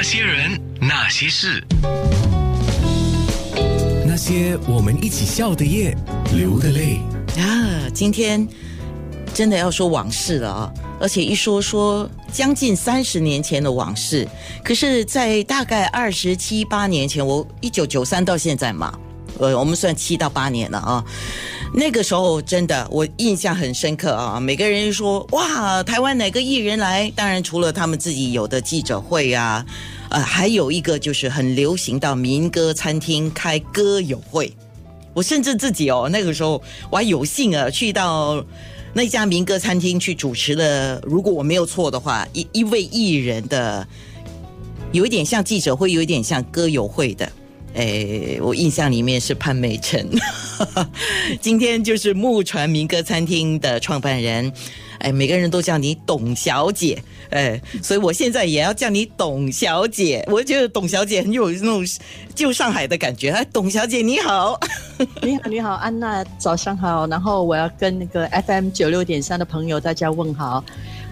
[0.00, 1.62] 那些人，那些事，
[4.06, 5.94] 那些我们一起笑的夜，
[6.34, 6.98] 流的泪。
[7.36, 8.48] 啊，今天
[9.34, 10.72] 真的要说往事了啊！
[10.98, 14.26] 而且一说说将近三十年前的往事，
[14.64, 18.98] 可是，在大概二十七八年前，我一九九三到现在嘛，
[19.38, 21.04] 呃，我们算七到八年了啊。
[21.72, 24.40] 那个时候真的我印象很深刻啊！
[24.40, 27.08] 每个人说哇，台湾哪个艺人来？
[27.14, 29.64] 当然除了他们自己有的记者会啊，
[30.08, 34.52] 呃，还有一个就是很流行到民歌餐厅开歌友会。
[35.14, 36.60] 我甚至自己哦，那个时候
[36.90, 38.44] 我还有幸啊去到
[38.92, 43.86] 那家民歌餐厅去主持了，如果我没有错的话，一一位艺人的，
[44.90, 47.30] 有一点像记者会，有一点像歌友会的。
[47.74, 50.08] 哎，我印象里面是潘美辰，
[51.40, 54.52] 今天就是木船民歌餐厅的创办人。
[54.98, 60.22] 哎，每个人都叫你董小姐，哎，所以我现在也要叫你董小姐。
[60.30, 61.82] 我觉得董小姐很有那种
[62.34, 63.30] 旧上海的感觉。
[63.30, 64.60] 哎，董小姐你好，
[65.22, 67.06] 你好你好，安娜早上好。
[67.06, 70.62] 然后我要跟那个 FM 九六点三的朋友大家问好。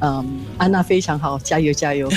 [0.00, 2.10] 嗯，安娜非常好，加油加油！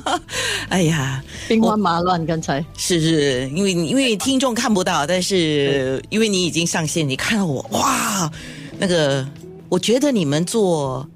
[0.70, 8.30] 哎呀，兵荒马乱，刚才是是，因为因为听众看不到，但是因为你已经上线，你看到我哇，
[8.78, 9.26] 那个，
[9.68, 11.06] 我觉得你们做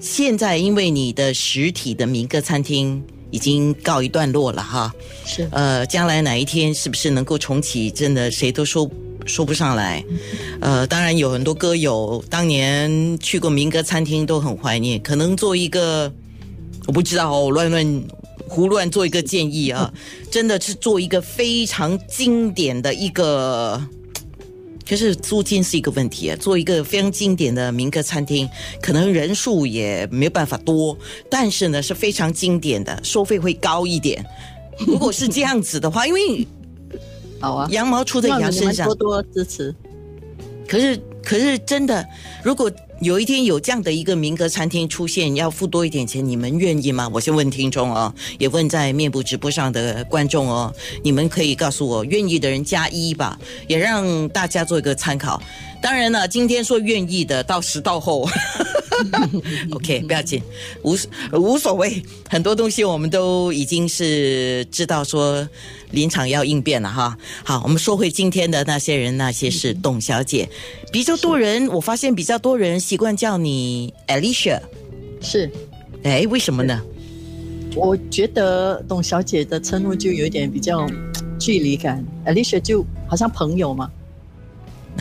[0.00, 4.92] 现在，因为你的实体的民歌餐厅已经告一段落了哈，
[5.26, 8.88] 是呃，将来哪一天是不是能够重启，真的谁都说。
[9.26, 10.04] 说不上来，
[10.60, 15.00] 呃，当然有很多歌友当年去过民歌餐厅都很怀念。
[15.02, 16.12] 可能做一个，
[16.86, 18.04] 我不知道哦，乱乱
[18.46, 19.92] 胡乱做一个建议啊，
[20.30, 23.82] 真的是做一个非常经典的一个，
[24.88, 26.36] 可是租金是一个问题啊。
[26.36, 28.48] 做一个非常经典的民歌餐厅，
[28.82, 30.96] 可能人数也没有办法多，
[31.30, 34.24] 但是呢是非常经典的，收费会高一点。
[34.86, 36.46] 如果是这样子的话，因为。
[37.44, 39.74] 好啊，羊毛出在羊身上，多多支持。
[40.66, 42.02] 可是，可是真的，
[42.42, 42.70] 如果
[43.02, 47.06] 有一天有这样的一个民歌餐厅出现，要付多一点钱，你们愿意吗？
[47.12, 50.72] 我先问听众哦，也问在面部直播上的观众哦，
[51.02, 53.38] 你们可以告诉我，愿意的人加一吧，
[53.68, 55.38] 也让大家做一个参考。
[55.82, 58.26] 当然了，今天说愿意的，到时到后。
[59.72, 60.42] OK，不要紧，
[60.82, 60.96] 无
[61.32, 62.02] 无所谓。
[62.28, 65.48] 很多东西我们都已经是知道说
[65.90, 67.16] 临场要应变了哈。
[67.44, 69.74] 好，我们说回今天的那些人那些事。
[69.74, 70.48] 董小姐，
[70.92, 74.60] 比较多人，我发现比较多人习惯叫你 Alicia。
[75.20, 75.50] 是，
[76.02, 76.80] 哎，为什么呢？
[77.74, 80.88] 我觉得董小姐的称呼就有点比较
[81.38, 83.90] 距离感，Alicia 就好像朋友嘛，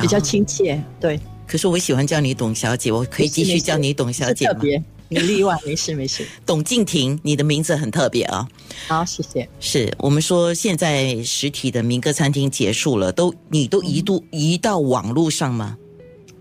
[0.02, 0.84] 比较亲切。
[1.00, 1.20] 对。
[1.48, 4.54] 可是我喜欢叫你董小姐，我可以继续叫你董小姐吗？
[4.54, 6.26] 特别，你例外，没事没事。
[6.46, 8.48] 董静婷，你的名字很特别啊。
[8.88, 9.48] 好，谢谢。
[9.60, 15.78] 是我们说现在实体的民歌餐厅结束了，都你都移度移到网络上吗？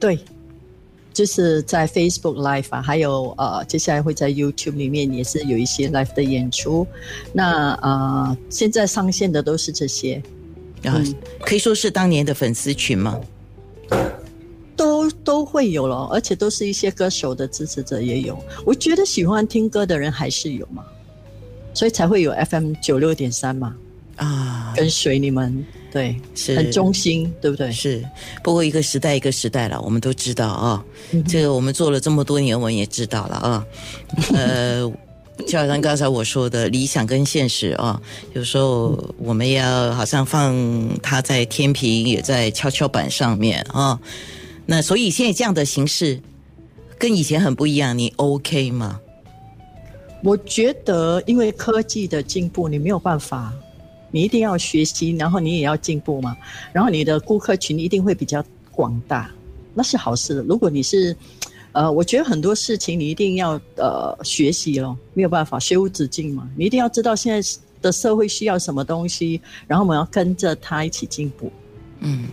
[0.01, 0.19] 对，
[1.13, 6.87] 就是在 Facebook Live 啊，还有呃，接下来会在 YouTube 里面也是有一些 Live 的演出。
[7.33, 10.23] 那呃，现在上线的都是这些，
[10.85, 11.01] 啊，
[11.41, 13.21] 可以说是当年的粉丝群吗？
[15.33, 18.39] 都都会有了，而且都是一些歌手的支持者也有。
[18.67, 20.85] 我觉得喜欢听歌的人还是有嘛，
[21.73, 23.75] 所以才会有 FM 九六点三嘛。
[24.17, 27.73] 啊，跟随你们，对，是很忠心，对不对？
[27.73, 28.05] 是。
[28.45, 30.85] 不过一个时代一个时代了，我们都知道啊。
[31.27, 33.67] 这个我们做了这么多年，我们也知道了啊。
[34.37, 34.83] 呃，
[35.49, 37.99] 就好像刚才我说的，理想跟现实啊，
[38.35, 40.55] 有时候我们要好像放
[41.03, 43.99] 它在天平，也在跷跷板上面啊。
[44.67, 46.21] 那所以现在这样的形式
[46.99, 49.01] 跟以前很不一样，你 OK 吗？
[50.23, 53.53] 我觉得，因为科技的进步，你没有办法，
[54.13, 56.37] 你一定要学习，然后你也要进步嘛。
[56.73, 59.29] 然后你的顾客群一定会比较广大，
[59.75, 60.45] 那是好事。
[60.49, 61.17] 如果你是，
[61.73, 66.49] 呃，我觉得很多事情你一定要呃学习咯，没有办法，学无止境嘛。
[66.57, 71.51] 你一定要知道现在的社会需要什么东西，然后我们要跟着他一起进步。
[71.99, 72.29] 嗯。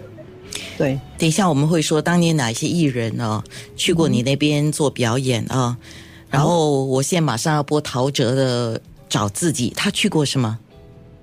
[0.78, 3.44] 对，等一下我们会说当年哪些艺人呢
[3.76, 5.78] 去过你那边做表演啊？
[6.30, 8.80] 然后我现在马上要播陶喆的
[9.10, 10.60] 《找自己》，他去过是吗？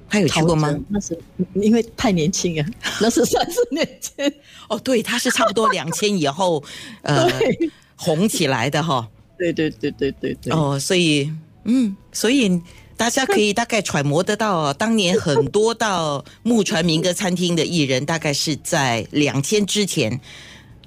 [0.09, 0.77] 他有去过吗？
[0.89, 1.19] 那是
[1.55, 2.69] 因为太年轻啊，
[3.01, 4.33] 那是三十年前。
[4.69, 6.63] 哦，对，他是差不多两千以后
[7.03, 7.31] 呃
[7.97, 9.09] 红起来的哈。
[9.39, 10.53] 对对对对对对。
[10.53, 11.33] 哦，所以
[11.65, 12.61] 嗯，所以。
[12.97, 20.19] 大家可以大概揣摩得到，当年很多到木船民歌餐厅的艺人，大概是在两千之前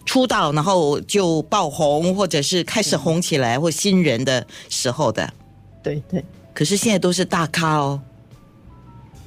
[0.06, 5.32] 出道，然后就爆红，或者是开始红起来或新人的时候的。
[5.84, 6.24] 对对。
[6.54, 8.02] 可是现在都是大咖哦。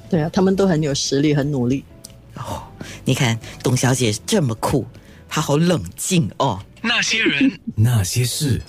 [0.09, 1.83] 对啊，他们都很有实力，很努力。
[2.35, 2.61] 哦，
[3.05, 4.85] 你看董小姐这么酷，
[5.29, 6.59] 她好冷静哦。
[6.81, 8.61] 那些人，那些事。